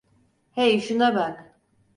Hey, 0.53 0.79
şuna 0.79 1.15
bak! 1.15 1.59